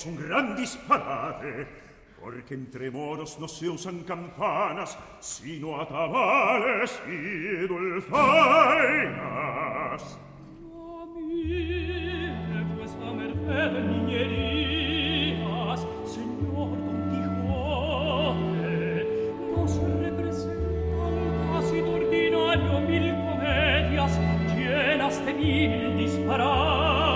[0.00, 1.66] es un gran disparate,
[2.22, 8.08] porque entre moros no se usan campanas, sino atabales y dulzainas.
[10.72, 12.32] A mí,
[12.78, 18.64] vuestra merced, niñerías, señor Don Quijote,
[19.54, 21.14] nos representan
[21.52, 24.12] casi de ordinario mil comedias
[24.56, 27.09] llenas de mil disparates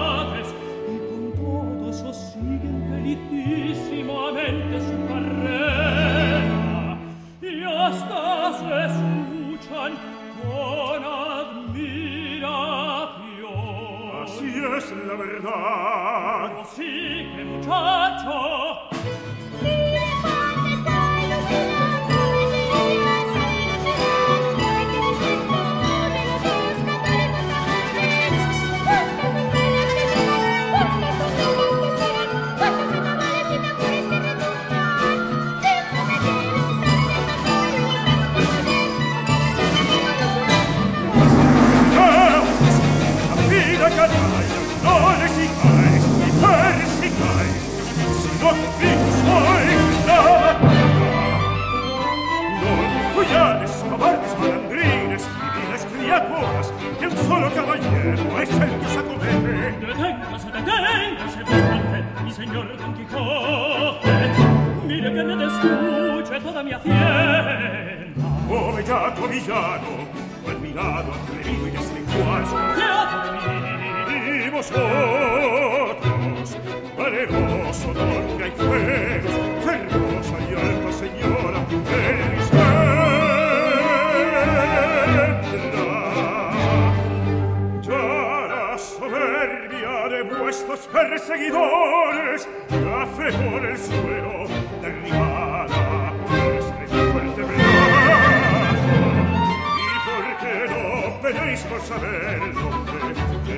[15.24, 16.52] ricorda.
[16.58, 18.88] Oh sì, che muchacho,
[56.98, 59.74] che un solo cavaliero è sempre sacomete.
[59.78, 64.30] Detenga-se, detenga-se, buscate, mi signor Don Quijote.
[64.84, 67.62] Mire che ne destruce toda mi hacienda.
[68.46, 70.06] Come Giacomo Villano,
[70.42, 72.56] quel mirado atrevido y eslicuazo.
[72.76, 73.32] Teatro!
[74.46, 76.58] Y vosotros,
[76.96, 79.13] valeroso, dolga y fuego.
[91.34, 94.46] Perseguidores yace por el suelo
[94.80, 98.96] derribada su fuerte brazo.
[99.80, 100.84] ¿Y por qué no
[101.22, 103.02] pedéis por saber nombre
[103.46, 103.56] de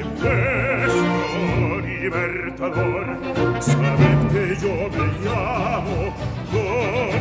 [0.85, 3.05] vuestro libertador?
[3.61, 5.99] Sabed que yo me llamo
[6.53, 7.16] Don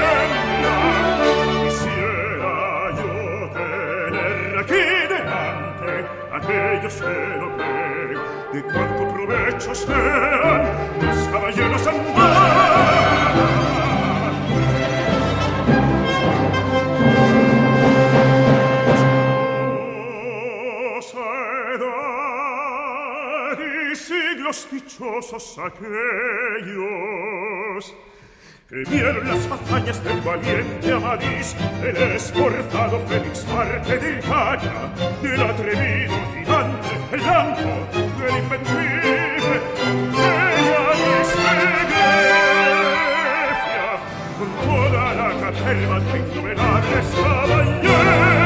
[1.64, 3.12] Quisiera yo
[3.56, 4.84] tener aquí
[5.14, 5.92] delante
[6.38, 8.18] aquellos que lo ven,
[8.52, 10.62] de cuánto provecho sean
[11.00, 13.67] los caballeros andados.
[24.48, 25.84] l'ospicioso Saqueios,
[28.66, 34.90] que vieron las hazañas del valiente Amadís, el esforzado Félix Marte de Italia,
[35.20, 37.70] del atrevido gigante, el blanco,
[38.18, 39.60] del invencible,
[40.16, 42.80] Llanis de Grecia,
[44.38, 48.37] con toda la caterva de innumerables caballeros,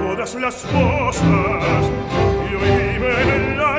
[0.00, 1.90] todas las cosas,
[2.50, 3.75] y oíme en la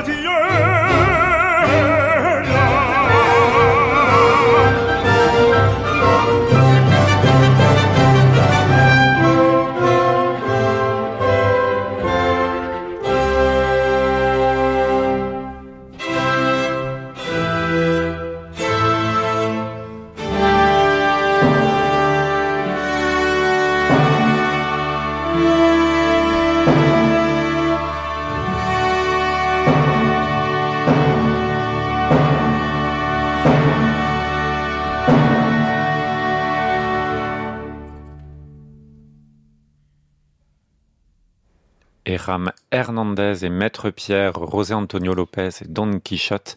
[42.16, 46.56] Ram Hernandez et Maître Pierre, José Antonio Lopez et Don Quichotte.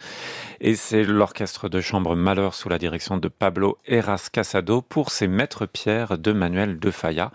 [0.63, 5.27] Et c'est l'orchestre de chambre Malheur sous la direction de Pablo Eras Casado pour ces
[5.27, 7.31] Maîtres Pierre de Manuel de Falla.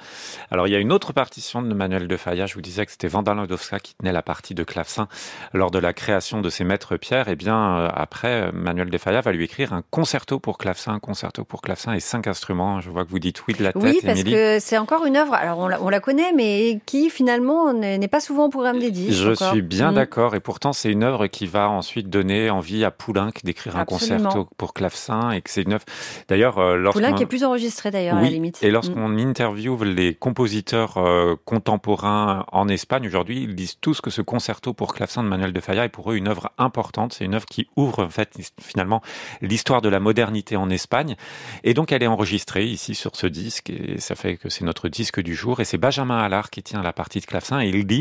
[0.50, 2.46] Alors il y a une autre partition de Manuel de Falla.
[2.46, 5.08] Je vous disais que c'était Vanda Landowska qui tenait la partie de clavecin
[5.52, 7.28] lors de la création de ces Maîtres Pierre.
[7.28, 10.92] Et eh bien euh, après, Manuel de Falla va lui écrire un concerto pour clavecin,
[10.92, 12.80] un concerto pour clavecin et cinq instruments.
[12.80, 13.82] Je vois que vous dites oui de la tête.
[13.82, 15.34] Oui, parce que c'est encore une œuvre.
[15.34, 18.90] Alors on la, on la connaît, mais qui finalement n'est pas souvent au programme des
[18.90, 19.22] disques.
[19.22, 19.94] Je suis bien mm.
[19.94, 20.34] d'accord.
[20.34, 24.48] Et pourtant, c'est une œuvre qui va ensuite donner envie à Poulenc d'écrire un concerto
[24.56, 25.84] pour clavecin et que c'est une œuvre.
[26.28, 28.62] D'ailleurs, euh, Poulenc est plus enregistré d'ailleurs à la limite.
[28.62, 29.18] Et lorsqu'on mm.
[29.18, 34.94] interviewe les compositeurs euh, contemporains en Espagne aujourd'hui, ils disent tous que ce concerto pour
[34.94, 37.14] clavecin de Manuel de Falla est pour eux une œuvre importante.
[37.14, 39.02] C'est une œuvre qui ouvre en fait finalement
[39.40, 41.16] l'histoire de la modernité en Espagne.
[41.64, 44.88] Et donc, elle est enregistrée ici sur ce disque et ça fait que c'est notre
[44.88, 45.60] disque du jour.
[45.60, 47.95] Et c'est Benjamin Allard qui tient la partie de clavecin et il dit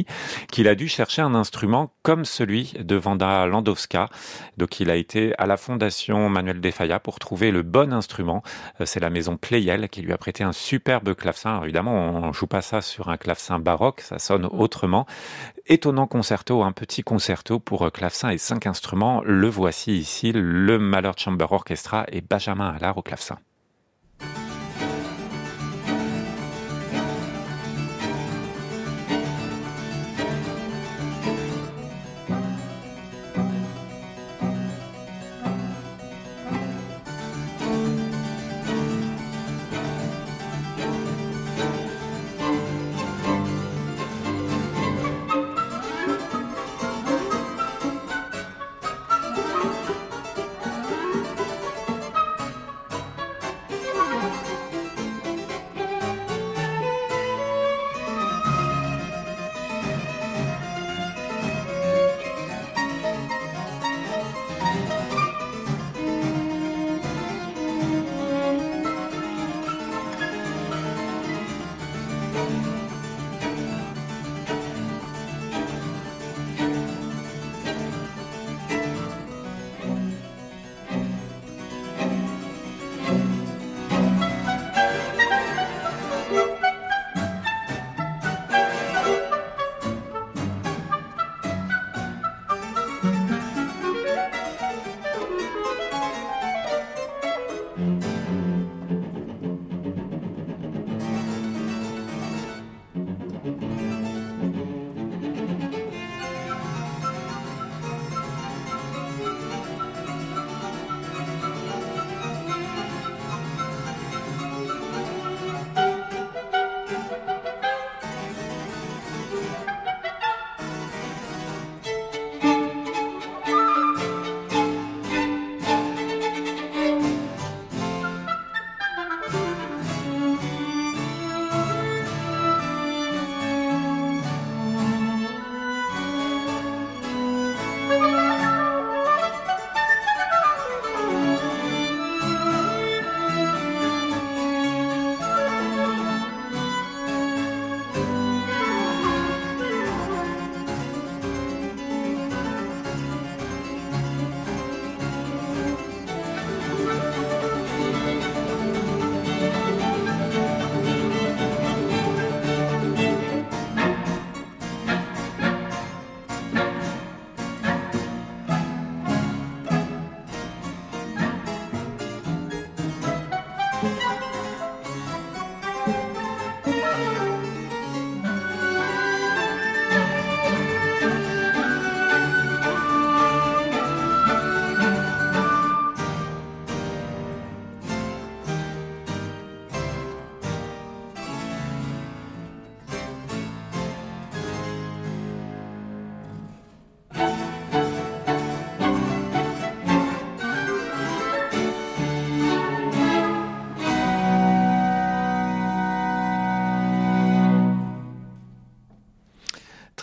[0.52, 4.10] qu'il a dû chercher un instrument comme celui de Vanda Landowska.
[4.58, 8.44] Donc il a été à la fondation Manuel Defaya pour trouver le bon instrument.
[8.82, 11.52] Euh, c'est la maison Pleyel qui lui a prêté un superbe clavecin.
[11.52, 14.60] Alors, évidemment, on joue pas ça sur un clavecin baroque, ça sonne mm.
[14.60, 15.06] autrement.
[15.68, 19.22] Étonnant concerto, un petit concerto pour clavecin et cinq instruments.
[19.24, 23.38] Le voici ici, le Malheur Chamber Orchestra et Benjamin Allard au clavecin.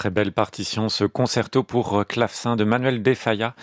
[0.02, 3.54] Très belle partition, ce concerto pour clavecin de Manuel De Falla,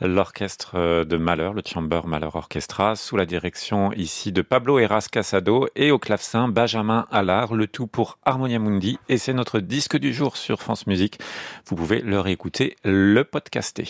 [0.00, 5.66] l'orchestre de Malheur, le Chamber Malheur Orchestra, sous la direction ici de Pablo Eras Casado
[5.74, 9.00] et au clavecin Benjamin Allard, le tout pour Harmonia Mundi.
[9.08, 11.18] Et c'est notre disque du jour sur France Musique.
[11.66, 13.86] Vous pouvez le réécouter, le podcaster.